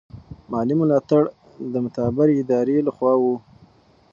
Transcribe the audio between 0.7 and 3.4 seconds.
ملاتړ د معتبرې ادارې له خوا و.